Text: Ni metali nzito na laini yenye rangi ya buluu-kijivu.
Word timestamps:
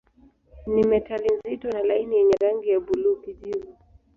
Ni 0.73 0.83
metali 0.83 1.29
nzito 1.35 1.67
na 1.69 1.83
laini 1.83 2.15
yenye 2.15 2.33
rangi 2.41 2.69
ya 2.69 2.79
buluu-kijivu. 2.79 3.75